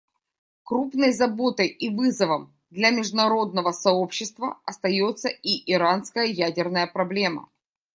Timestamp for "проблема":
6.87-7.47